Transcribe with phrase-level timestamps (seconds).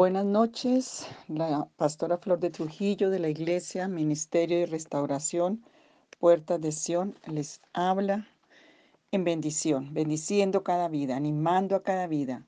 [0.00, 5.62] Buenas noches, la pastora Flor de Trujillo de la Iglesia Ministerio de Restauración
[6.18, 8.26] Puertas de Sion les habla
[9.12, 12.46] en bendición, bendiciendo cada vida, animando a cada vida,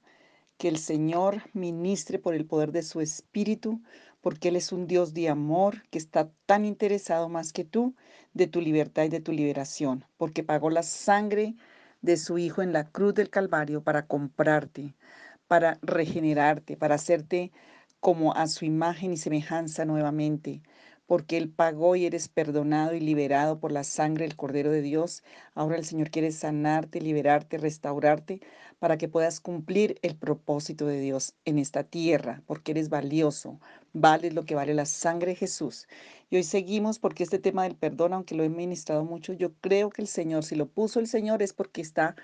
[0.57, 3.83] que el Señor ministre por el poder de su Espíritu,
[4.23, 7.95] porque Él es un Dios de amor que está tan interesado más que tú
[8.33, 11.55] de tu libertad y de tu liberación, porque pagó la sangre
[12.01, 14.95] de su Hijo en la cruz del Calvario para comprarte
[15.53, 17.53] para regenerarte, para hacerte
[18.01, 20.63] como a su imagen y semejanza nuevamente,
[21.05, 25.23] porque Él pagó y eres perdonado y liberado por la sangre del Cordero de Dios.
[25.55, 28.41] Ahora el Señor quiere sanarte, liberarte, restaurarte,
[28.79, 33.61] para que puedas cumplir el propósito de Dios en esta tierra, porque eres valioso,
[33.93, 35.87] vales lo que vale la sangre de Jesús.
[36.31, 39.91] Y hoy seguimos porque este tema del perdón, aunque lo he ministrado mucho, yo creo
[39.91, 42.17] que el Señor, si lo puso el Señor, es porque está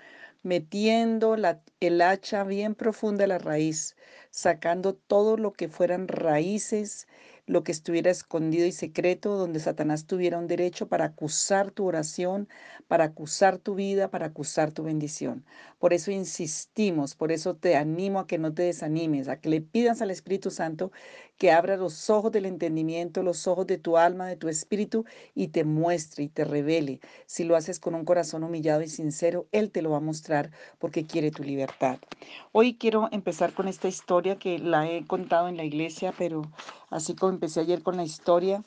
[0.43, 1.35] metiendo
[1.79, 3.95] el hacha bien profunda a la raíz,
[4.31, 7.07] sacando todo lo que fueran raíces,
[7.49, 12.47] lo que estuviera escondido y secreto, donde Satanás tuviera un derecho para acusar tu oración,
[12.87, 15.43] para acusar tu vida, para acusar tu bendición.
[15.79, 19.61] Por eso insistimos, por eso te animo a que no te desanimes, a que le
[19.61, 20.91] pidas al Espíritu Santo
[21.39, 25.47] que abra los ojos del entendimiento, los ojos de tu alma, de tu espíritu y
[25.47, 26.99] te muestre y te revele.
[27.25, 30.51] Si lo haces con un corazón humillado y sincero, Él te lo va a mostrar
[30.79, 31.97] porque quiere tu libertad.
[32.51, 36.41] Hoy quiero empezar con esta historia que la he contado en la iglesia, pero
[36.89, 38.63] así como empecé ayer con la historia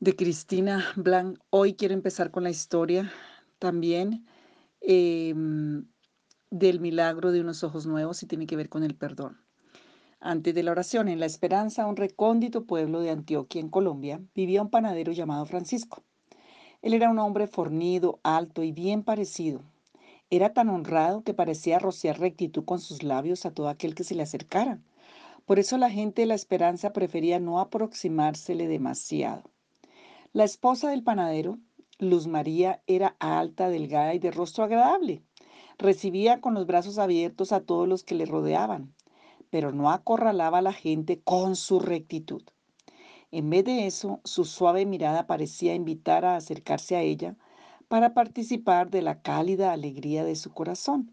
[0.00, 3.12] de Cristina Blanc, hoy quiero empezar con la historia
[3.58, 4.24] también
[4.80, 5.86] em,
[6.50, 9.38] del milagro de unos ojos nuevos y tiene que ver con el perdón.
[10.20, 14.60] Antes de la oración, en la esperanza, un recóndito pueblo de Antioquia, en Colombia, vivía
[14.60, 16.02] un panadero llamado Francisco.
[16.82, 19.62] Él era un hombre fornido, alto y bien parecido.
[20.30, 24.14] Era tan honrado que parecía rociar rectitud con sus labios a todo aquel que se
[24.14, 24.80] le acercara.
[25.50, 29.50] Por eso la gente de la esperanza prefería no aproximársele demasiado.
[30.32, 31.58] La esposa del panadero,
[31.98, 35.24] Luz María, era alta, delgada y de rostro agradable.
[35.76, 38.94] Recibía con los brazos abiertos a todos los que le rodeaban
[39.50, 42.44] pero no acorralaba a la gente con su rectitud.
[43.32, 47.34] En vez de eso, su suave mirada parecía invitar a acercarse a ella
[47.88, 51.10] para participar de la cálida alegría de su corazón.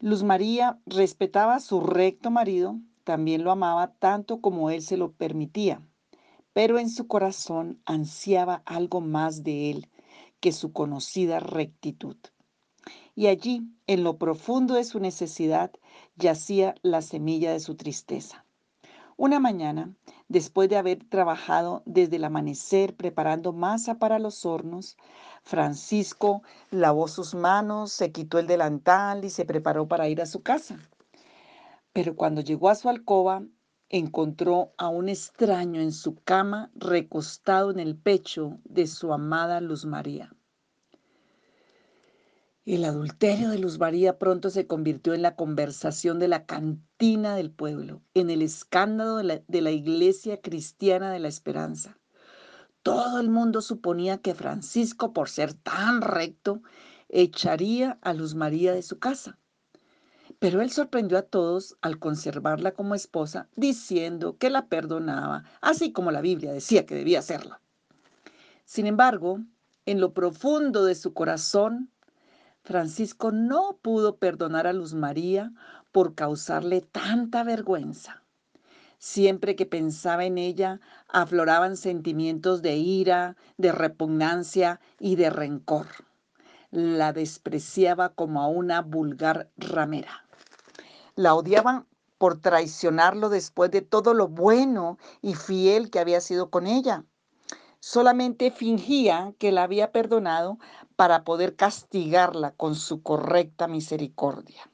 [0.00, 5.12] Luz María respetaba a su recto marido, también lo amaba tanto como él se lo
[5.12, 5.82] permitía,
[6.52, 9.90] pero en su corazón ansiaba algo más de él
[10.40, 12.16] que su conocida rectitud
[13.18, 15.72] y allí, en lo profundo de su necesidad,
[16.14, 18.46] yacía la semilla de su tristeza.
[19.20, 19.92] Una mañana,
[20.28, 24.96] después de haber trabajado desde el amanecer preparando masa para los hornos,
[25.42, 30.44] Francisco lavó sus manos, se quitó el delantal y se preparó para ir a su
[30.44, 30.78] casa.
[31.92, 33.42] Pero cuando llegó a su alcoba,
[33.88, 39.84] encontró a un extraño en su cama recostado en el pecho de su amada Luz
[39.84, 40.32] María.
[42.68, 47.50] El adulterio de Luz María pronto se convirtió en la conversación de la cantina del
[47.50, 51.96] pueblo, en el escándalo de la, de la, iglesia cristiana de la esperanza.
[52.82, 56.62] Todo el mundo suponía que Francisco, por ser tan recto,
[57.08, 59.38] echaría a Luz María de su casa.
[60.38, 66.10] Pero él sorprendió a todos al conservarla como esposa, diciendo que la perdonaba, así como
[66.10, 67.58] la Biblia decía que debía hacerlo.
[68.66, 69.40] Sin embargo,
[69.86, 71.90] en lo profundo de su corazón,
[72.62, 75.52] Francisco no pudo perdonar a Luz María
[75.92, 78.22] por causarle tanta vergüenza.
[78.98, 85.86] Siempre que pensaba en ella, afloraban sentimientos de ira, de repugnancia y de rencor.
[86.70, 90.24] La despreciaba como a una vulgar ramera.
[91.14, 91.86] La odiaban
[92.18, 97.04] por traicionarlo después de todo lo bueno y fiel que había sido con ella.
[97.80, 100.58] Solamente fingía que la había perdonado
[100.98, 104.68] para poder castigarla con su correcta misericordia.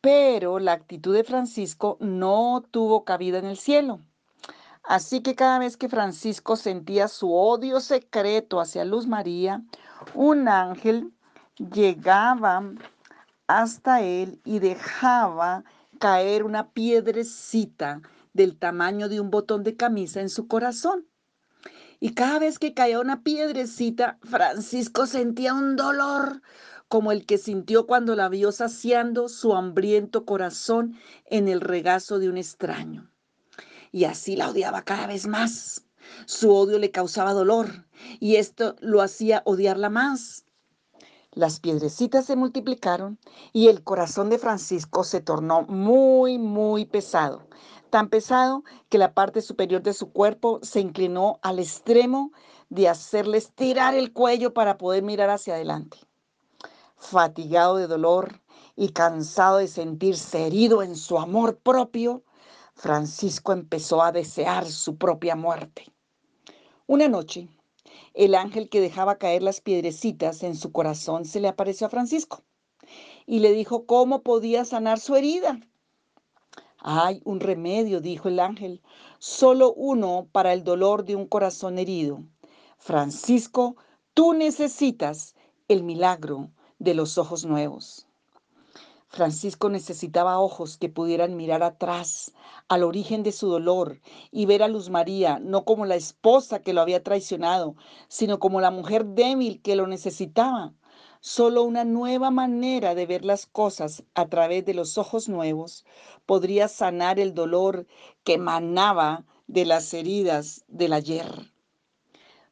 [0.00, 4.00] Pero la actitud de Francisco no tuvo cabida en el cielo.
[4.82, 9.62] Así que cada vez que Francisco sentía su odio secreto hacia Luz María,
[10.14, 11.12] un ángel
[11.58, 12.62] llegaba
[13.46, 15.64] hasta él y dejaba
[15.98, 18.00] caer una piedrecita
[18.32, 21.06] del tamaño de un botón de camisa en su corazón.
[22.04, 26.42] Y cada vez que caía una piedrecita, Francisco sentía un dolor
[26.86, 32.28] como el que sintió cuando la vio saciando su hambriento corazón en el regazo de
[32.28, 33.10] un extraño.
[33.90, 35.86] Y así la odiaba cada vez más.
[36.26, 37.86] Su odio le causaba dolor
[38.20, 40.44] y esto lo hacía odiarla más.
[41.34, 43.18] Las piedrecitas se multiplicaron
[43.54, 47.48] y el corazón de Francisco se tornó muy, muy pesado.
[47.94, 52.32] Tan pesado que la parte superior de su cuerpo se inclinó al extremo
[52.68, 55.98] de hacerle estirar el cuello para poder mirar hacia adelante.
[56.96, 58.40] Fatigado de dolor
[58.74, 62.24] y cansado de sentirse herido en su amor propio,
[62.74, 65.84] Francisco empezó a desear su propia muerte.
[66.88, 67.48] Una noche,
[68.12, 72.42] el ángel que dejaba caer las piedrecitas en su corazón se le apareció a Francisco
[73.24, 75.60] y le dijo cómo podía sanar su herida.
[76.86, 78.82] Hay un remedio, dijo el ángel,
[79.18, 82.22] solo uno para el dolor de un corazón herido.
[82.76, 83.76] Francisco,
[84.12, 85.34] tú necesitas
[85.66, 88.06] el milagro de los ojos nuevos.
[89.08, 92.34] Francisco necesitaba ojos que pudieran mirar atrás,
[92.68, 96.74] al origen de su dolor, y ver a Luz María no como la esposa que
[96.74, 97.76] lo había traicionado,
[98.08, 100.74] sino como la mujer débil que lo necesitaba.
[101.26, 105.86] Solo una nueva manera de ver las cosas a través de los ojos nuevos
[106.26, 107.86] podría sanar el dolor
[108.24, 111.50] que emanaba de las heridas del ayer.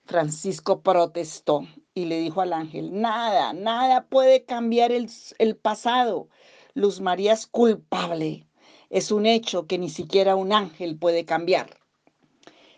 [0.07, 6.31] Francisco protestó y le dijo al ángel, nada, nada puede cambiar el, el pasado.
[6.73, 8.47] Luz María es culpable.
[8.89, 11.79] Es un hecho que ni siquiera un ángel puede cambiar.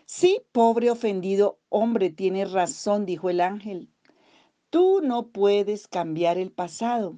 [0.05, 3.94] Sí, pobre ofendido hombre, tienes razón, dijo el ángel.
[4.75, 7.17] Tú no puedes cambiar el pasado.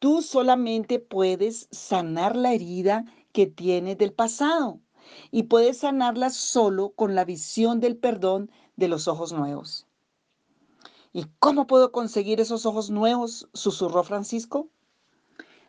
[0.00, 4.80] Tú solamente puedes sanar la herida que tienes del pasado.
[5.30, 9.86] Y puedes sanarla solo con la visión del perdón de los ojos nuevos.
[11.14, 13.48] ¿Y cómo puedo conseguir esos ojos nuevos?
[13.54, 14.68] susurró Francisco.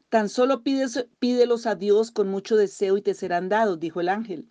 [0.10, 4.50] Tan solo pídelos a Dios con mucho deseo y te serán dados, dijo el ángel.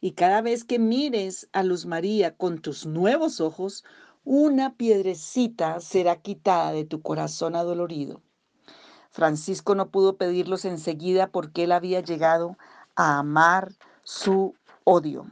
[0.00, 3.84] Y cada vez que mires a Luz María con tus nuevos ojos,
[4.30, 8.20] una piedrecita será quitada de tu corazón adolorido.
[9.10, 12.58] Francisco no pudo pedirlos enseguida porque él había llegado
[12.94, 13.72] a amar
[14.02, 14.54] su
[14.84, 15.24] odio.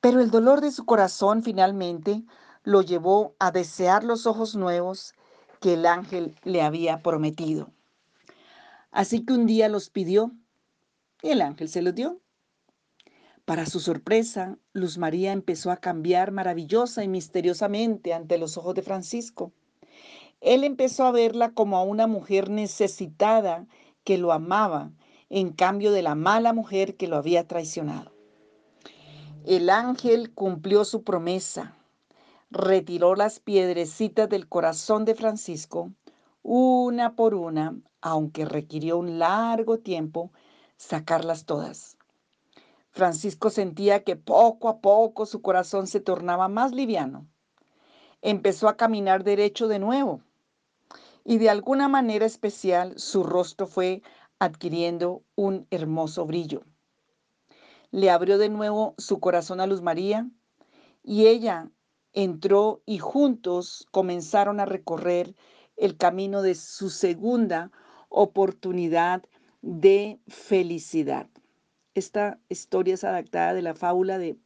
[0.00, 2.24] Pero el dolor de su corazón finalmente
[2.64, 5.12] lo llevó a desear los ojos nuevos
[5.60, 7.68] que el ángel le había prometido.
[8.90, 10.32] Así que un día los pidió
[11.20, 12.22] y el ángel se los dio.
[13.46, 18.82] Para su sorpresa, Luz María empezó a cambiar maravillosa y misteriosamente ante los ojos de
[18.82, 19.52] Francisco.
[20.42, 23.64] Él empezó a verla como a una mujer necesitada
[24.04, 24.90] que lo amaba,
[25.30, 28.12] en cambio de la mala mujer que lo había traicionado.
[29.46, 31.76] El ángel cumplió su promesa
[32.50, 35.92] retiró las piedrecitas del corazón de Francisco,
[36.42, 40.30] una por una, aunque requirió un largo tiempo
[40.76, 41.95] sacarlas todas.
[42.96, 47.26] Francisco sentía que poco a poco su corazón se tornaba más liviano.
[48.22, 50.22] Empezó a caminar derecho de nuevo
[51.22, 54.00] y de alguna manera especial su rostro fue
[54.38, 56.62] adquiriendo un hermoso brillo.
[57.90, 60.30] Le abrió de nuevo su corazón a Luz María
[61.02, 61.70] y ella
[62.14, 65.34] entró y juntos comenzaron a recorrer
[65.76, 67.70] el camino de su segunda
[68.08, 69.22] oportunidad
[69.60, 71.28] de felicidad.
[71.96, 74.36] Esta historia es adaptada de la fábula de,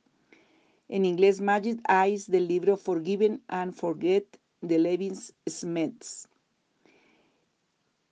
[0.89, 4.25] en inglés, Magic Eyes del libro Forgiven and Forget
[4.61, 5.17] de Levin
[5.49, 6.05] Smith.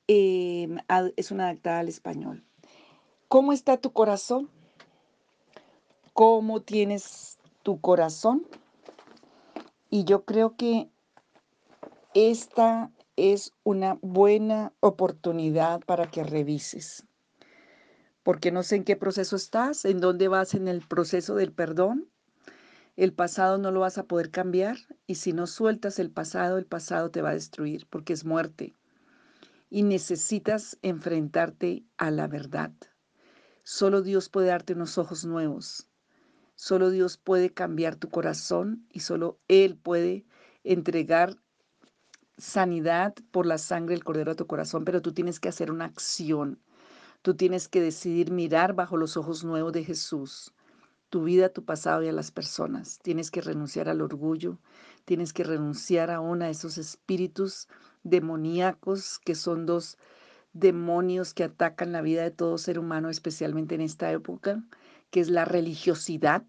[0.08, 0.78] Em,
[1.14, 2.44] es una adaptada al español.
[3.28, 4.50] ¿Cómo está tu corazón?
[6.14, 8.44] ¿Cómo tienes tu corazón?
[9.88, 10.90] Y yo creo que
[12.12, 17.07] esta es una buena oportunidad para que revises.
[18.28, 22.10] Porque no sé en qué proceso estás, en dónde vas en el proceso del perdón.
[22.94, 26.66] El pasado no lo vas a poder cambiar y si no sueltas el pasado, el
[26.66, 28.74] pasado te va a destruir porque es muerte.
[29.70, 32.70] Y necesitas enfrentarte a la verdad.
[33.62, 35.88] Solo Dios puede darte unos ojos nuevos.
[36.54, 40.26] Solo Dios puede cambiar tu corazón y solo Él puede
[40.64, 41.38] entregar
[42.36, 45.86] sanidad por la sangre del Cordero a tu corazón, pero tú tienes que hacer una
[45.86, 46.60] acción.
[47.22, 50.52] Tú tienes que decidir mirar bajo los ojos nuevos de Jesús,
[51.10, 52.98] tu vida, tu pasado y a las personas.
[53.02, 54.58] Tienes que renunciar al orgullo,
[55.04, 57.68] tienes que renunciar aún a esos espíritus
[58.02, 59.98] demoníacos que son dos
[60.52, 64.62] demonios que atacan la vida de todo ser humano, especialmente en esta época
[65.10, 66.44] que es la religiosidad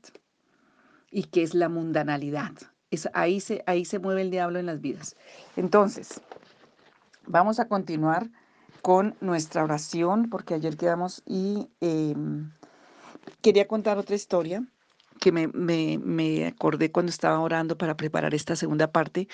[1.11, 2.51] y que es la mundanalidad.
[2.91, 5.15] Es, ahí, se, ahí se mueve el diablo en las vidas.
[5.55, 6.21] Entonces,
[7.27, 8.29] vamos a continuar
[8.81, 12.51] con nuestra oración, porque ayer quedamos y em,
[13.41, 14.63] quería contar otra historia
[15.19, 19.27] que me, me, me acordé cuando estaba orando para preparar esta segunda parte.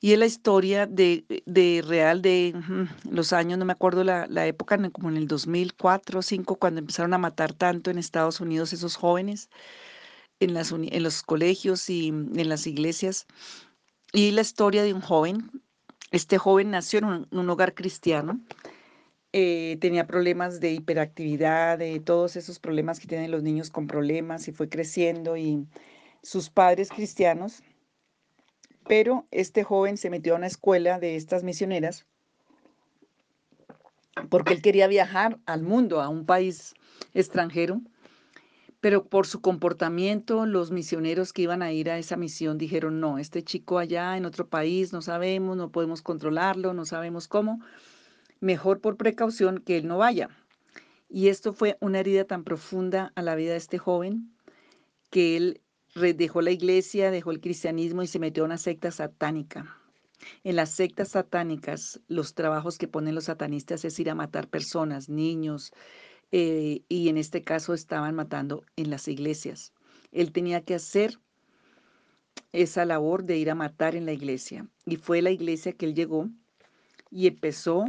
[0.00, 2.54] Y es la historia de, de real de
[3.10, 6.78] los años, no me acuerdo la, la época, como en el 2004 o 2005, cuando
[6.78, 9.50] empezaron a matar tanto en Estados Unidos esos jóvenes
[10.38, 13.26] en, las, en los colegios y en las iglesias.
[14.12, 15.50] Y la historia de un joven.
[16.10, 18.40] Este joven nació en un, hogar cristiano.
[19.32, 24.48] Eh, tenía problemas de hiperactividad, de todos esos problemas que tienen los niños con problemas
[24.48, 25.66] y fue creciendo y
[26.22, 27.62] sus padres cristianos.
[28.86, 32.06] Pero este joven se metió a una escuela de estas misioneras
[34.30, 36.74] porque él quería viajar al mundo, a un país
[37.14, 37.80] extranjero
[38.80, 43.18] pero por su comportamiento, los misioneros que iban a ir a esa misión dijeron, no,
[43.18, 47.60] este chico allá en otro país, no sabemos, no podemos controlarlo, no sabemos cómo,
[48.40, 50.28] mejor por precaución que él no vaya.
[51.08, 54.32] Y esto fue una herida tan profunda a la vida de este joven
[55.10, 55.60] que él
[55.94, 59.74] dejó la iglesia, dejó el cristianismo y se metió a una secta satánica.
[60.44, 65.08] En las sectas satánicas, los trabajos que ponen los satanistas es ir a matar personas,
[65.08, 65.72] niños,
[66.32, 69.72] eh, y en este caso estaban matando en las iglesias.
[70.12, 71.18] Él tenía que hacer
[72.52, 74.66] esa labor de ir a matar en la iglesia.
[74.86, 76.28] Y fue la iglesia que él llegó
[77.10, 77.84] y empezó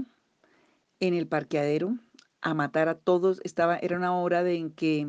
[1.00, 1.98] en el parqueadero
[2.42, 3.42] a matar a todos.
[3.44, 5.08] Estaba, era una hora en que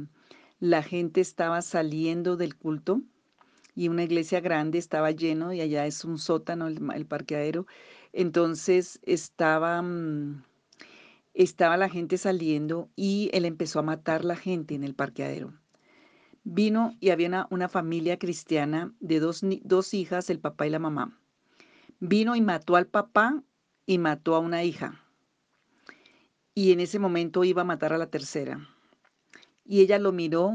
[0.58, 3.00] la gente estaba saliendo del culto
[3.74, 7.66] y una iglesia grande estaba lleno y allá es un sótano el, el parqueadero.
[8.12, 10.42] Entonces estaba mm,
[11.34, 15.54] estaba la gente saliendo y él empezó a matar la gente en el parqueadero.
[16.42, 21.18] Vino y había una, familia cristiana de dos, dos hijas, el papá y la mamá.
[21.98, 23.42] Vino y mató al papá
[23.86, 25.04] y mató a una hija.
[26.54, 28.68] Y en ese momento iba a matar a la tercera.
[29.64, 30.54] Y ella lo miró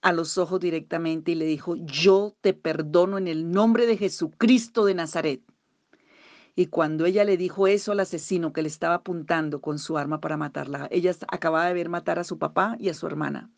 [0.00, 4.84] a los ojos directamente y le dijo, yo te perdono en el nombre de Jesucristo
[4.84, 5.42] de Nazaret.
[6.54, 10.20] Y cuando ella le dijo eso al asesino que le estaba apuntando con su arma
[10.20, 13.50] para matarla, ella acababa de ver matar a su papá y a su hermana.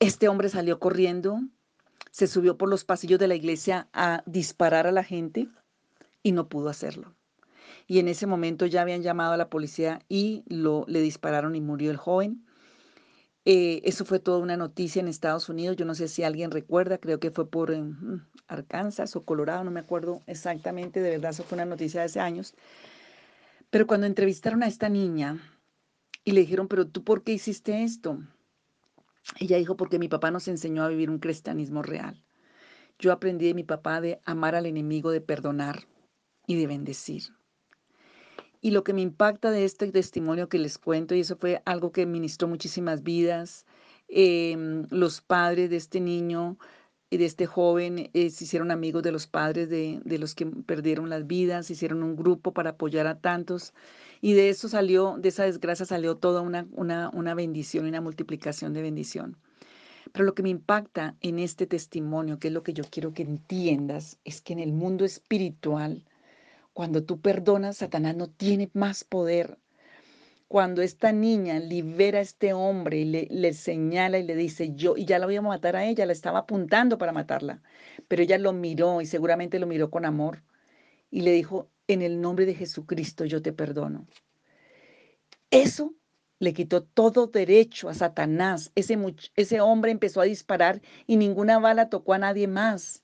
[0.00, 1.40] Este hombre salió corriendo,
[2.10, 5.48] se subió por los pasillos de la iglesia a disparar a la gente
[6.22, 7.14] y no pudo hacerlo.
[7.86, 11.60] Y en ese momento ya habían llamado a la policía y lo, le dispararon y
[11.60, 12.43] murió el joven.
[13.46, 15.76] Eh, eso fue toda una noticia en Estados Unidos.
[15.76, 17.82] Yo no sé si alguien recuerda, creo que fue por eh,
[18.48, 22.20] Arkansas o Colorado, no me acuerdo exactamente, de verdad, eso fue una noticia de hace
[22.20, 22.54] años.
[23.70, 25.38] Pero cuando entrevistaron a esta niña
[26.24, 28.18] y le dijeron, pero tú por qué hiciste esto?
[29.40, 32.22] Ella dijo, porque mi papá nos enseñó a vivir un cristianismo real.
[32.98, 35.86] Yo aprendí de mi papá de amar al enemigo, de perdonar
[36.46, 37.24] y de bendecir.
[38.64, 41.92] Y lo que me impacta de este testimonio que les cuento, y eso fue algo
[41.92, 43.66] que ministró muchísimas vidas,
[44.08, 46.56] em, los padres de este niño
[47.10, 51.10] y de este joven eh, se hicieron amigos de los padres de, los que perdieron
[51.10, 53.74] las vidas, hicieron un grupo para apoyar a tantos.
[54.22, 58.00] Y de eso salió, de esa desgracia salió toda una, una, una bendición y una
[58.00, 59.36] multiplicación de bendición.
[60.12, 63.24] Pero lo que me impacta en este testimonio, que es lo que yo quiero que
[63.24, 66.02] entiendas, es que en el mundo espiritual,
[66.74, 69.58] cuando tú perdonas, Satanás no tiene más poder.
[70.48, 75.04] Cuando esta niña libera a este hombre y le, señala y le dice yo, y
[75.04, 77.62] ya la voy a matar a ella, la estaba apuntando para matarla,
[78.08, 80.42] pero ella lo miró y seguramente lo miró con amor
[81.10, 84.06] y le dijo, en el nombre de Jesucristo yo te perdono.
[85.50, 85.94] Eso
[86.40, 88.72] le quitó todo derecho a Satanás.
[88.74, 88.98] Ese,
[89.36, 93.03] ese hombre empezó a disparar y ninguna bala tocó a nadie más.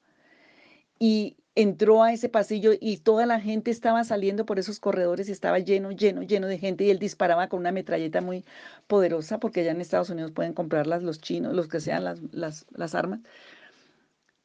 [1.00, 5.32] Y entró a ese pasillo y toda la gente estaba saliendo por esos corredores y
[5.32, 8.44] estaba lleno, lleno, lleno de gente y él disparaba con una metralleta muy
[8.86, 12.66] poderosa porque allá en Estados Unidos pueden comprarlas los chinos, los que sean las, las,
[12.70, 13.20] las armas,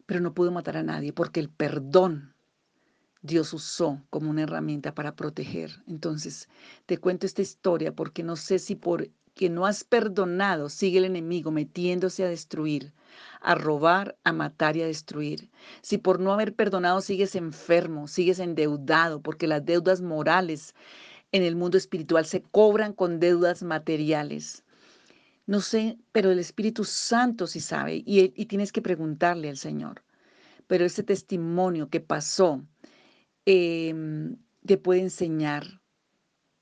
[0.08, 2.34] pero no pudo matar a nadie porque el perdón
[3.22, 5.72] Dios usó como una herramienta para proteger.
[5.88, 6.48] Entonces,
[6.86, 11.06] te cuento esta historia porque no sé si por que no has perdonado sigue el
[11.06, 12.94] enemigo metiéndose a destruir
[13.42, 15.50] a robar, a matar y a destruir.
[15.82, 20.74] Si por no haber perdonado sigues enfermo, sigues endeudado, porque las deudas morales
[21.32, 24.64] en el mundo espiritual se cobran con deudas materiales.
[25.48, 30.04] No sé, pero el Espíritu Santo sí sabe y, y tienes que preguntarle al Señor.
[30.68, 32.66] Pero ese testimonio que pasó
[33.46, 35.82] em, te puede enseñar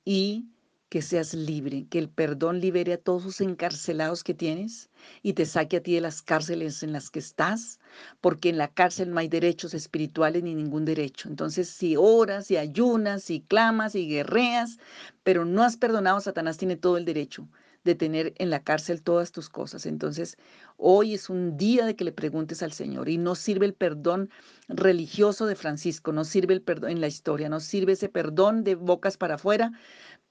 [0.04, 0.50] y
[0.94, 4.92] que seas libre, que el perdón libere a todos los encarcelados que tienes
[5.24, 7.80] y te saque a ti de las cárceles en las que estás,
[8.22, 11.30] porque en la cárcel no hay derechos espirituales ni ningún derecho.
[11.30, 14.78] Entonces, si oras y ayunas y clamas y guerreas,
[15.24, 17.48] pero no has perdonado, Satanás tiene todo el derecho
[17.84, 19.86] de tener en la cárcel todas tus cosas.
[19.86, 20.38] Entonces,
[20.78, 24.30] hoy es un día de que le preguntes al Señor y no sirve el perdón
[24.70, 28.76] religioso de Francisco, no sirve el perdón en la historia, no sirve ese perdón de
[28.76, 29.72] bocas para afuera,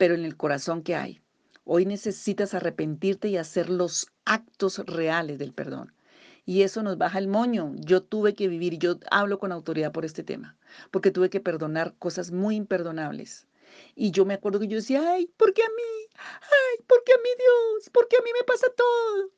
[0.02, 1.22] pero en el corazón que hay.
[1.64, 5.94] Hoy necesitas arrepentirte y hacer los actos reales del perdón.
[6.44, 7.70] Y eso nos baja el moño.
[7.76, 10.56] Yo tuve que vivir, yo hablo con autoridad por este tema,
[10.90, 13.46] porque tuve que perdonar cosas muy imperdonables.
[13.94, 16.16] Y yo me acuerdo que yo decía, ay, ¿por qué a mí?
[16.18, 17.90] Ay, ¿por qué a mí Dios?
[17.90, 19.30] ¿Por qué a mí me pasa todo?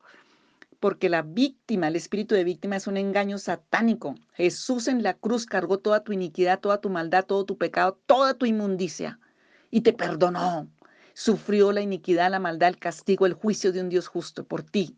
[0.79, 4.15] Porque la víctima, el espíritu de víctima es un engaño satánico.
[4.33, 8.33] Jesús en la cruz cargó toda tu iniquidad, toda tu maldad, todo tu pecado, toda
[8.33, 9.19] tu inmundicia
[9.75, 10.69] y te perdonó.
[11.13, 14.95] Sufrió la iniquidad, la maldad, el castigo, el juicio de un Dios justo por ti.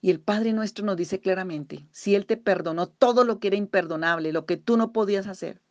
[0.00, 3.56] Y el Padre nuestro nos dice claramente, si Él te perdonó todo lo que era
[3.56, 5.62] imperdonable, lo que tú no podías hacer,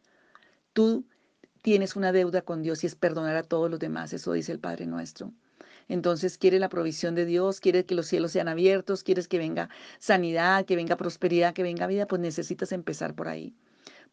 [0.72, 1.06] tú
[1.62, 4.14] tienes una deuda con Dios y es perdonar a todos los demás.
[4.14, 5.34] Eso dice el Padre nuestro.
[5.90, 9.68] Entonces quiere la provisión de Dios, quiere que los cielos sean abiertos, quieres que venga
[10.00, 13.54] sanidad, que venga prosperidad, que venga vida, pues necesitas empezar por ahí,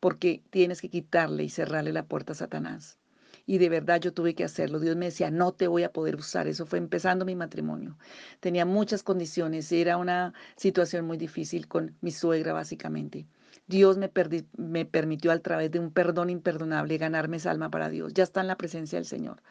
[0.01, 2.99] porque tienes que quitarle y cerrarle la puerta a Satanás.
[3.49, 4.79] Y de verdad yo tuve que hacerlo.
[4.79, 6.47] Dios me decía, no te voy a poder usar.
[6.49, 7.97] Eso fue empezando mi matrimonio.
[8.41, 9.73] Tenía muchas condiciones.
[9.73, 13.27] Era una situación muy difícil con mi suegra, básicamente.
[13.67, 14.13] Dios me,
[14.59, 18.13] me, permitió a través de un perdón imperdonable ganarme esa alma para Dios.
[18.13, 19.43] Ya está en la presencia del Señor.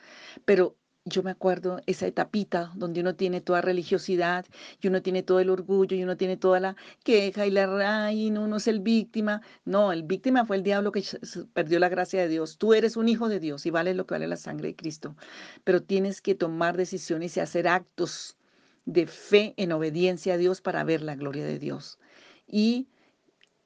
[0.45, 0.77] Pero
[1.07, 4.45] yo me acuerdo esa etapita donde uno tiene toda religiosidad
[4.81, 8.31] y uno tiene todo el orgullo y uno tiene toda la queja y la raíz,
[8.31, 9.41] uno es el víctima.
[9.65, 11.03] No, el víctima fue el diablo que
[11.53, 12.57] perdió la gracia de Dios.
[12.57, 15.15] Tú eres un hijo de Dios y vale lo que vale la sangre de Cristo.
[15.63, 18.37] Pero tienes que tomar decisiones y hacer actos
[18.85, 21.99] de fe en obediencia a Dios para ver la gloria de Dios.
[22.47, 22.87] Y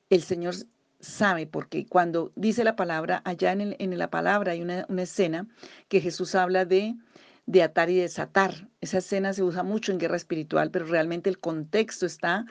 [0.10, 0.56] el Señor
[1.02, 5.48] sabe, porque cuando dice la palabra, allá en, la palabra hay una, escena
[5.88, 6.96] que Jesús habla de,
[7.46, 8.70] de atar y desatar.
[8.82, 12.46] Esa escena se usa mucho en guerra espiritual, pero realmente el contexto está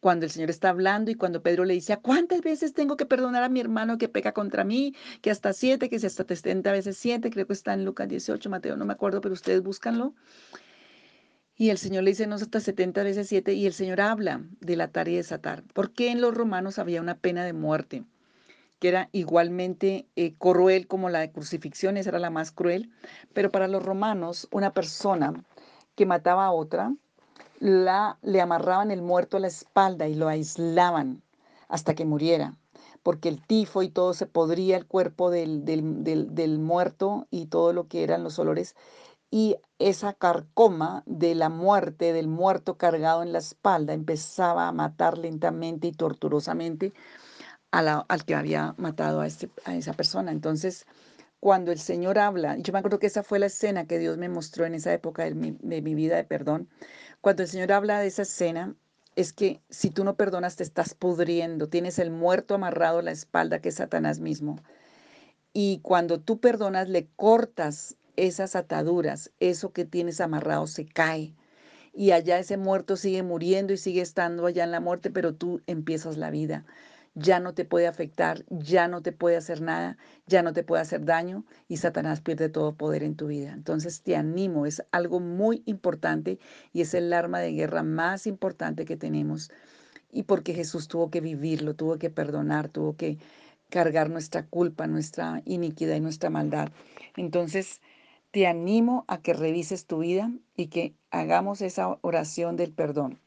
[0.00, 3.42] cuando el Señor está hablando y cuando Pedro le dice, cuántas veces tengo que perdonar
[3.42, 4.94] a mi hermano que peca contra mí?
[5.20, 8.48] Que hasta siete, que si hasta 70 veces siete, creo que está en Lucas 18,
[8.50, 10.14] Mateo, no me acuerdo, pero ustedes búscanlo.
[11.56, 14.82] Y el Señor le dice, no, hasta 70 veces 7, y el Señor habla del
[14.82, 15.62] atar y desatar.
[15.72, 18.04] ¿Por qué en los romanos había una pena de muerte?
[18.78, 22.90] Que era igualmente eh, cruel como la de crucifixión, esa era la más cruel,
[23.32, 25.32] pero para los romanos una persona
[25.94, 26.94] que mataba a otra,
[27.58, 31.22] la, le amarraban el muerto a la espalda y lo aislaban
[31.68, 32.54] hasta que muriera,
[33.02, 37.72] porque el tifo y todo se podría el cuerpo del, del, del muerto y todo
[37.72, 38.74] lo que eran los olores
[39.30, 45.18] y esa carcoma de la muerte, del muerto cargado en la espalda, empezaba a matar
[45.18, 46.92] lentamente y torturosamente
[47.78, 50.32] al que había matado a, este, a esa persona.
[50.32, 50.86] Entonces,
[51.40, 54.28] cuando el Señor habla, yo me acuerdo que esa fue la escena que Dios me
[54.28, 56.68] mostró en esa época de mi, de mi vida de perdón,
[57.20, 58.74] cuando el Señor habla de esa escena,
[59.16, 63.12] es que si tú no perdonas te estás pudriendo, tienes el muerto amarrado a la
[63.12, 64.60] espalda que es Satanás mismo.
[65.52, 71.34] Y cuando tú perdonas, le cortas esas ataduras, eso que tienes amarrado se cae.
[71.94, 75.62] Y allá ese muerto sigue muriendo y sigue estando allá en la muerte, pero tú
[75.66, 76.66] empiezas la vida.
[77.18, 80.82] Ya no te puede afectar, ya no te puede hacer nada, ya no te puede
[80.82, 83.54] hacer daño y Satanás pierde todo poder en tu vida.
[83.54, 86.38] Entonces te animo, es algo muy importante
[86.74, 89.50] y es el arma de guerra más importante que tenemos.
[90.12, 93.18] Y porque Jesús tuvo que vivirlo, tuvo que perdonar, tuvo que
[93.70, 96.70] cargar nuestra culpa, nuestra iniquidad y nuestra maldad.
[97.16, 97.80] Entonces,
[98.30, 103.18] te animo a que revises tu vida y que hagamos esa oración del perdón.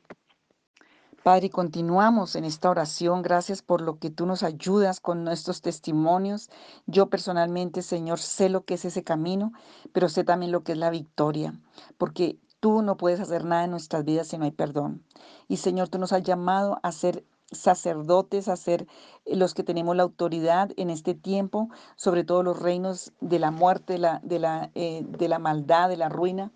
[1.24, 3.22] Padre, continuamos en esta oración.
[3.22, 6.50] Gracias por lo que tú nos ayudas con nuestros testimonios.
[6.88, 9.52] Yo personalmente, Señor, sé lo que es ese camino,
[9.92, 11.60] pero sé también lo que es la victoria,
[11.98, 15.04] porque tú no puedes hacer nada en nuestras vidas si no hay perdón.
[15.50, 18.88] Y Señor, tú nos has llamado a ser sacerdotes, a ser
[19.26, 23.94] los que tenemos la autoridad en este tiempo sobre todos los reinos de la muerte,
[23.94, 26.52] de la, de la, eh, de la maldad, de la ruina.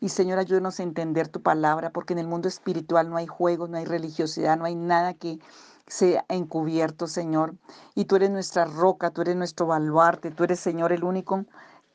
[0.00, 3.70] Y Señor, ayúdanos a entender tu palabra, porque en el mundo espiritual no hay juegos,
[3.70, 5.38] no hay religiosidad, no hay nada que
[5.86, 7.54] sea encubierto, Señor.
[7.94, 11.44] Y tú eres nuestra roca, tú eres nuestro baluarte, tú eres, Señor, el único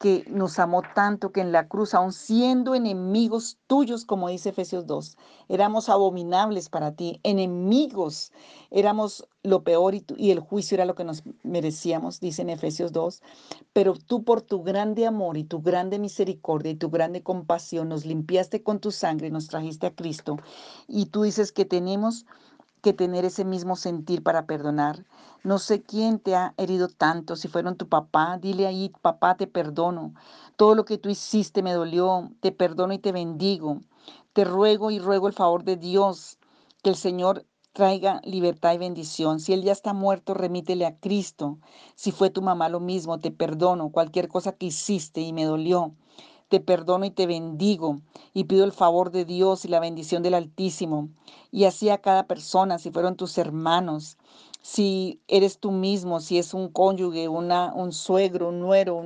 [0.01, 4.87] que nos amó tanto que en la cruz, aun siendo enemigos tuyos, como dice Efesios
[4.87, 5.15] 2,
[5.47, 8.33] éramos abominables para ti, enemigos,
[8.71, 13.21] éramos lo peor y, el juicio era lo que nos merecíamos, dice en Efesios 2,
[13.73, 18.03] pero tú por tu grande amor y tu grande misericordia y tu grande compasión nos
[18.03, 20.37] limpiaste con tu sangre y nos trajiste a Cristo.
[20.87, 22.25] Y tú dices que tenemos
[22.81, 25.05] que tener ese mismo sentir para perdonar.
[25.43, 29.47] No sé quién te ha herido tanto, si fueron tu papá, dile ahí, papá, te
[29.47, 30.13] perdono.
[30.55, 33.81] Todo lo que tú hiciste me dolió, te perdono y te bendigo.
[34.33, 36.39] Te ruego y ruego el favor de Dios,
[36.83, 39.39] que el Señor traiga libertad y bendición.
[39.39, 41.59] Si Él ya está muerto, remítele a Cristo.
[41.95, 45.93] Si fue tu mamá lo mismo, te perdono cualquier cosa que hiciste y me dolió
[46.51, 48.01] te perdono y te bendigo
[48.33, 51.07] y pido el favor de Dios y la bendición del Altísimo.
[51.49, 54.17] Y así a cada persona, si fueron tus hermanos,
[54.61, 59.01] si eres tú mismo, si es un cónyuge, una, un suegro, un nuero,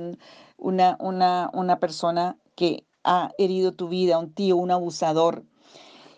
[0.58, 5.44] una, una, una persona que ha herido tu vida, un tío, un abusador.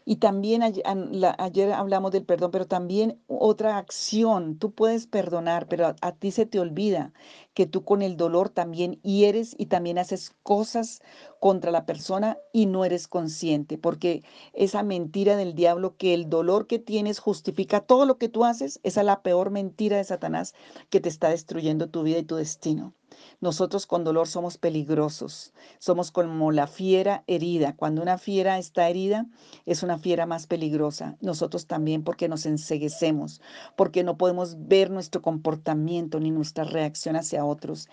[0.06, 4.58] Y también ayer, hablamos del perdón, pero también otra acción.
[4.58, 7.12] Tú puedes perdonar, pero a, ti se te olvida
[7.58, 11.02] que tú con el dolor también hieres y también haces cosas
[11.40, 16.68] contra la persona y no eres consciente, porque esa mentira del diablo que el dolor
[16.68, 20.54] que tienes justifica todo lo que tú haces, esa es la peor mentira de Satanás
[20.88, 22.94] que te está destruyendo tu vida y tu destino.
[23.40, 27.74] Nosotros con dolor somos peligrosos, somos como la fiera herida.
[27.76, 29.26] Cuando una fiera está herida,
[29.64, 31.16] es una fiera más peligrosa.
[31.20, 33.40] Nosotros también porque nos enseguecemos,
[33.76, 37.88] porque no podemos ver nuestro comportamiento ni nuestra reacción hacia otros.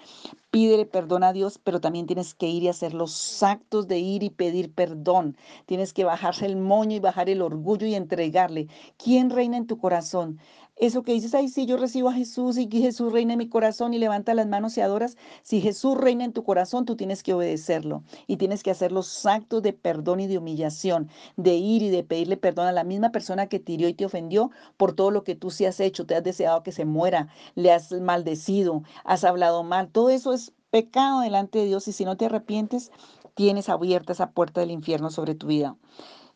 [0.51, 4.23] Pídele perdón a Dios, pero también tienes que ir y hacer los actos de ir
[4.23, 5.37] y pedir perdón.
[5.65, 8.67] Tienes que bajarse el moño y bajar el orgullo y entregarle.
[8.97, 10.39] ¿Quién reina en tu corazón?
[10.77, 13.93] Eso que dices, ay, sí, yo recibo a Jesús y Jesús reina en mi corazón
[13.93, 15.15] y levanta las manos y adoras.
[15.41, 19.25] Si Jesús reina en tu corazón, tú tienes que obedecerlo y tienes que hacer los
[19.25, 23.11] actos de perdón y de humillación, de ir y de pedirle perdón a la misma
[23.11, 26.05] persona que te hirió y te ofendió por todo lo que tú sí has hecho.
[26.05, 29.87] Te has deseado que se muera, le has maldecido, has hablado mal.
[29.89, 32.91] Todo eso es pecado delante de Dios y si no te arrepientes,
[33.33, 35.77] tienes abierta esa puerta del infierno sobre tu vida.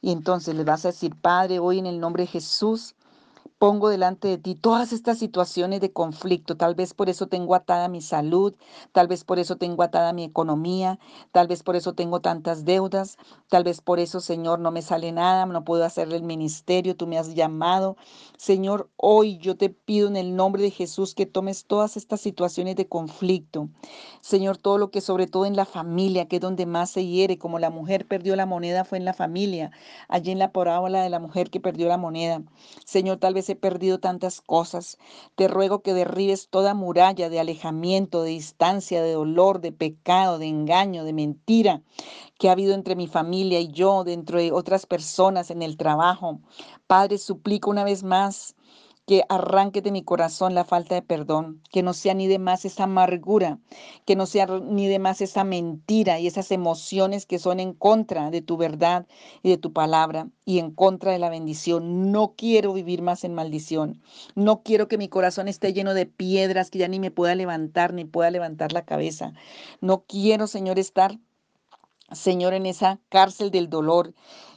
[0.02, 2.95] Y entonces le vas a decir, Padre, hoy en el nombre de Jesús,
[3.60, 6.56] pongo delante de ti todas estas situaciones de conflicto.
[6.56, 8.56] Tal vez por eso tengo atada mi salud,
[8.93, 10.98] tal vez por eso tengo atada mi economía,
[11.34, 13.17] tal vez por eso tengo tantas deudas,
[13.50, 17.06] tal vez por eso, Señor, no me sale nada, no puedo hacer el ministerio, tú
[17.06, 17.98] me has llamado.
[18.38, 22.78] Señor, hoy yo te pido en el nombre de Jesús que tomes todas estas situaciones
[22.78, 23.69] de conflicto.
[24.22, 27.38] Señor, todo lo que sobre todo en la familia, que es donde más se hiere,
[27.38, 29.72] como la mujer perdió la moneda fue en la familia,
[30.08, 32.41] allí en la parábola de la mujer que perdió la moneda.
[32.86, 34.97] Señor, tal vez he perdido tantas cosas.
[35.35, 40.47] Te ruego que derribes toda muralla de alejamiento, de distancia, de dolor, de pecado, de
[40.47, 41.81] engaño, de mentira
[42.39, 46.39] que ha habido entre mi familia y yo, dentro de otras personas en el trabajo.
[46.88, 48.55] Padre, suplico una vez más
[49.10, 52.63] que arranque de mi corazón la falta de perdón, que no sea ni de más
[52.63, 53.58] esa amargura,
[54.06, 58.30] que no sea ni de más esa mentira y esas emociones que son en contra
[58.30, 59.08] de tu verdad
[59.41, 62.12] y de tu palabra y en contra de la bendición.
[62.12, 64.00] No quiero vivir más en maldición.
[64.36, 67.95] No quiero que mi corazón esté lleno de piedras que ya ni me pueda levantar
[67.95, 69.34] ni pueda levantar la cabeza.
[69.82, 71.17] No quiero, Señor, estar
[72.12, 74.13] Señor, en esa cárcel del dolor,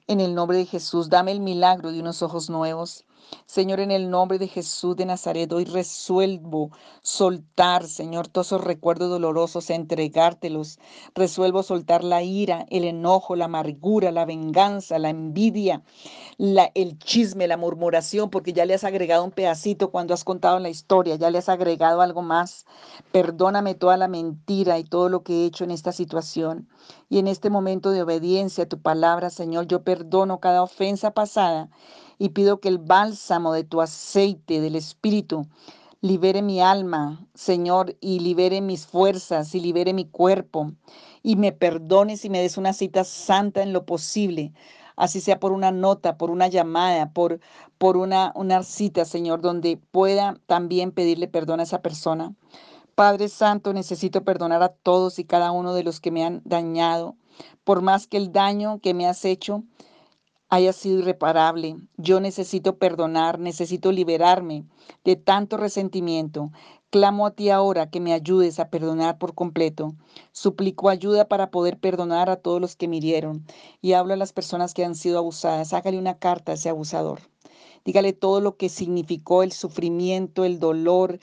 [0.07, 3.05] en el nombre de Jesús, dame el milagro de unos ojos nuevos.
[3.47, 6.71] Señor, en el nombre de Jesús de Nazaret, hoy resuelvo
[7.03, 10.79] soltar, Señor, todos esos recuerdos dolorosos, entregártelos.
[11.15, 15.83] Resuelvo soltar la ira, el enojo, la amargura, la venganza, la envidia,
[16.39, 20.71] el chisme, la murmuración, porque ya le has agregado un pedacito cuando has contado la
[20.71, 22.65] historia, ya le has agregado algo más.
[23.13, 26.69] Perdóname toda la mentira y todo lo que he hecho en esta situación.
[27.09, 31.69] Y en este momento de obediencia a tu palabra, Señor, yo perdono cada ofensa pasada
[32.23, 35.49] y pido que el bálsamo de tu aceite del Espíritu
[36.03, 40.71] libere mi alma, Señor, y libere mis fuerzas y libere mi cuerpo
[41.25, 44.53] y me perdones y me des una cita santa en lo posible,
[44.95, 47.41] así sea por una nota, por una llamada, por,
[47.77, 52.33] por una, una cita, Señor, donde pueda también pedirle perdón a esa persona.
[52.95, 57.17] Padre Santo, necesito perdonar a todos y cada uno de los que me han dañado,
[57.65, 59.65] por más que el daño que me has hecho
[60.53, 61.77] haya sido irreparable.
[61.97, 64.67] Yo necesito perdonar, necesito liberarme
[65.03, 66.53] de tanto resentimiento.
[66.91, 69.95] Clamo a ti ahora que me ayudes a perdonar por completo.
[70.31, 73.47] Suplico ayuda para poder perdonar a todos los que me hirieron
[73.81, 75.73] y hablo a las personas que han sido abusadas.
[75.73, 77.21] Hágale una carta a ese abusador.
[77.87, 81.19] Dígale todo lo que significó el sufrimiento, el dolor,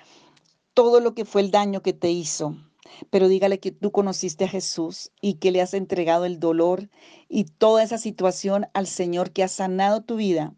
[0.74, 2.56] todo lo que fue el daño que te hizo
[3.10, 6.89] pero dígale que tú conociste a Jesús y que le has entregado el dolor
[7.28, 10.54] y toda esa situación al Señor que ha sanado tu vida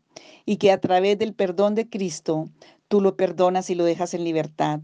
[0.46, 2.50] y que a través del perdón de Cristo
[2.88, 4.82] tú lo perdonas y lo dejas en libertad.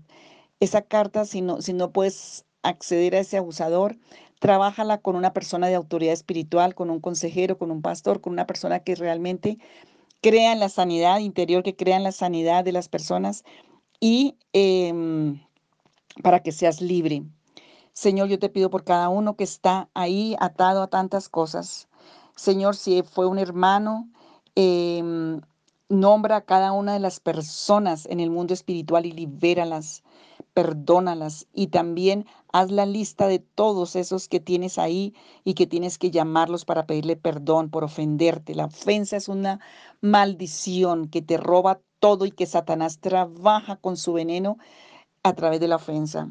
[0.60, 3.97] Esa carta, si no, si no puedes acceder a ese abusador,
[4.39, 8.47] trabájala con una persona de autoridad espiritual, con un consejero, con un pastor, con una
[8.47, 9.57] persona que realmente
[10.21, 13.43] crea en la sanidad interior, que crea en la sanidad de las personas
[13.99, 15.41] y em,
[16.23, 17.23] para que seas libre.
[17.97, 21.88] Señor, yo te pido por cada uno que está ahí atado a tantas cosas.
[22.36, 24.07] Señor, si fue un hermano,
[24.53, 25.41] em,
[25.89, 30.03] nombra a cada una de las personas en el mundo espiritual y libéralas,
[30.53, 35.97] perdónalas y también haz la lista de todos esos que tienes ahí y que tienes
[35.97, 38.53] que llamarlos para pedirle perdón por ofenderte.
[38.53, 39.60] La ofensa es una
[40.01, 44.60] maldición que te roba todo y que Satanás trabaja con su veneno
[45.23, 46.29] a través de la ofensa.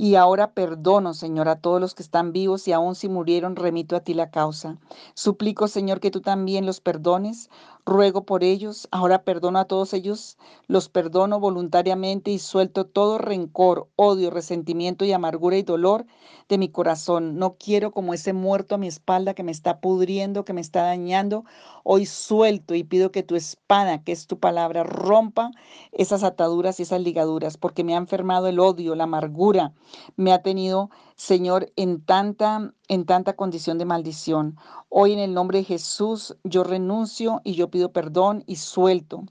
[0.00, 3.96] Y ahora perdono, Señor, a todos los que están vivos y aún si murieron, remito
[3.96, 4.78] a ti la causa.
[5.14, 7.50] Suplico, Señor, que tú también los perdones.
[7.88, 8.86] Ruego por ellos.
[8.90, 10.36] Ahora perdono a todos ellos.
[10.66, 16.04] Los perdono voluntariamente y suelto todo rencor, odio, resentimiento y amargura y dolor
[16.50, 17.38] de mi corazón.
[17.38, 20.82] No quiero como ese muerto a mi espalda que me está pudriendo, que me está
[20.82, 21.46] dañando.
[21.82, 25.50] Hoy suelto y pido que tu espada, que es tu palabra, rompa
[25.92, 29.72] esas ataduras y esas ligaduras, porque me ha enfermado el odio, la amargura,
[30.16, 34.56] me ha tenido, Señor, en tanta, en tanta condición de maldición.
[34.88, 39.24] Hoy en el nombre de Jesús yo renuncio y yo pido perdón y suelto.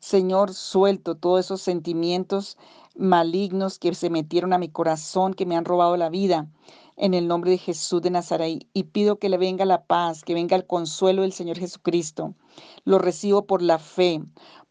[0.00, 2.58] Señor, suelto todos esos sentimientos
[2.94, 6.46] malignos que se metieron a mi corazón, que me han robado la vida
[6.98, 10.34] en el nombre de Jesús de Nazaret y pido que le venga la paz, que
[10.34, 12.34] venga el consuelo del Señor Jesucristo.
[12.84, 14.22] Lo recibo por la fe.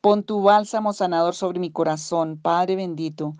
[0.01, 3.34] Pon tu bálsamo sanador sobre mi corazón, Padre bendito.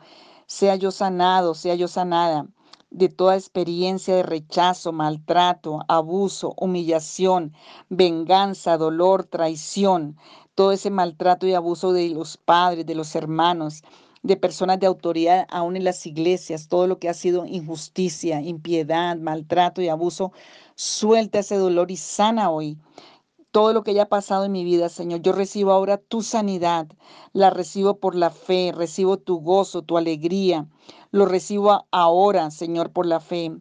[0.48, 2.48] Sea yo sanado, sea yo sanada
[2.91, 7.54] de toda experiencia de rechazo, maltrato, abuso, humillación,
[7.89, 10.17] venganza, dolor, traición,
[10.56, 13.84] todo ese maltrato y abuso de los padres, de los hermanos,
[14.23, 19.15] de personas de autoridad, aún en las iglesias, todo lo que ha sido injusticia, impiedad,
[19.17, 20.34] maltrato y abuso,
[20.75, 22.78] suelta ese dolor y sana hoy
[23.52, 25.22] todo lo que haya pasado en mi vida, Señor.
[25.22, 26.88] Yo recibo ahora tu sanidad,
[27.34, 30.68] la recibo por la fe, recibo tu gozo, tu alegría,
[31.12, 33.52] lo recibo ahora, Señor, por la fe.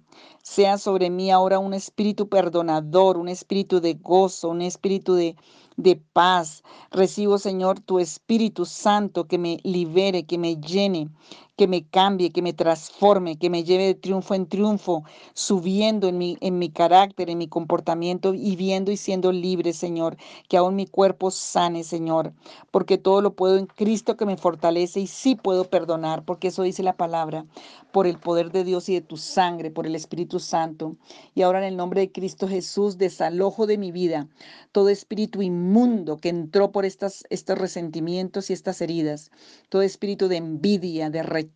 [0.42, 5.36] Sea sobre mí ahora un espíritu perdonador, un espíritu de gozo, un espíritu de,
[5.76, 6.62] de paz.
[6.90, 11.08] Recibo, Señor, tu Espíritu Santo que me libere, que me llene,
[11.58, 15.02] que me cambie, que me transforme, que me lleve de triunfo en triunfo,
[15.34, 20.16] subiendo en mi, en mi carácter, en mi comportamiento y viendo y siendo libre, Señor.
[20.48, 22.32] Que aún mi cuerpo sane, Señor,
[22.70, 26.62] porque todo lo puedo en Cristo que me fortalece y sí puedo perdonar, porque eso
[26.62, 27.44] dice la palabra,
[27.90, 30.94] por el poder de Dios y de tu sangre, por el Espíritu Santo.
[31.34, 34.28] Y ahora en el nombre de Cristo Jesús, desalojo de mi vida
[34.72, 39.30] todo espíritu inmundo que entró por estas, estos resentimientos y estas heridas,
[39.70, 41.47] todo espíritu de envidia, de rechazo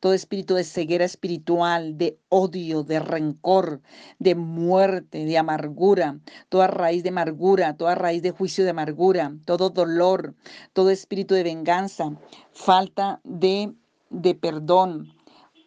[0.00, 3.80] todo espíritu de ceguera espiritual, de odio, de rencor,
[4.18, 9.70] de muerte, de amargura, toda raíz de amargura, toda raíz de juicio de amargura, todo
[9.70, 10.34] dolor,
[10.72, 12.10] todo espíritu de venganza,
[12.52, 13.72] falta de,
[14.10, 15.12] de perdón,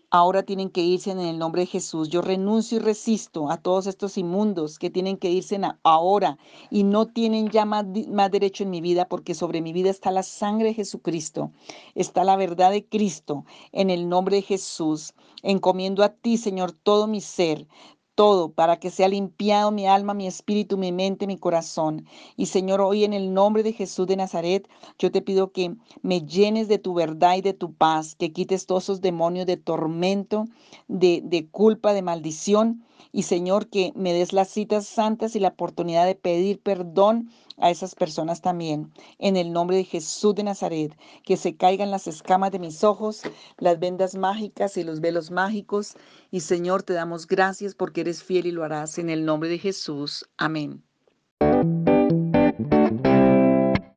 [0.10, 2.10] ahora tienen que irse en el nombre de Jesús.
[2.10, 6.38] Yo renuncio y resisto a todos estos inmundos que tienen que irse ahora
[6.70, 10.12] y no tienen ya más, más, derecho en mi vida porque sobre mi vida está
[10.12, 11.52] la sangre de Jesucristo,
[11.96, 13.46] está la verdad de Cristo.
[13.72, 15.14] En el nombre de Jesús,
[15.44, 17.68] encomiendo a ti, Señor, todo mi ser,
[18.16, 22.06] todo para que sea limpiado mi alma, mi espíritu, mi mente, mi corazón.
[22.38, 26.22] Y Señor, hoy en el nombre de Jesús de Nazaret, yo te pido que me
[26.22, 30.46] llenes de tu verdad y de tu paz, que quites todos esos demonios de tormento,
[30.88, 32.84] de, de culpa, de maldición.
[33.16, 37.72] Y Señor, que me des las citas santas y la oportunidad de pedir perdón a
[37.72, 38.92] esas personas también.
[39.20, 43.22] En el nombre de Jesús de Nazaret, que se caigan las escamas de mis ojos,
[43.58, 45.96] las vendas mágicas y los velos mágicos.
[46.30, 48.98] Y Señor, te damos gracias porque eres fiel y lo harás.
[48.98, 50.30] En el nombre de Jesús.
[50.36, 50.84] Amén.